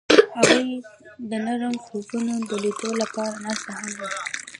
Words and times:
هغوی 0.35 0.67
د 1.29 1.31
نرم 1.45 1.75
خوبونو 1.85 2.33
د 2.49 2.51
لیدلو 2.63 2.91
لپاره 3.03 3.35
ناست 3.43 3.65
هم 3.75 3.87
وو. 3.97 4.07